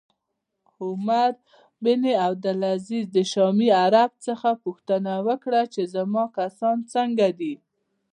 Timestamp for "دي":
7.39-7.55